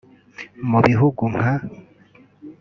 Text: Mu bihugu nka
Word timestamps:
Mu 0.69 0.79
bihugu 0.87 1.23
nka 1.33 1.51